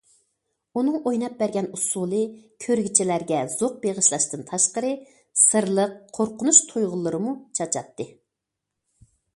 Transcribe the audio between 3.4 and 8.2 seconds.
زوق بېغىشلاشتىن تاشقىرى، سىرلىق قورقۇنچ تۇيغۇلىرىمۇ چاچاتتى.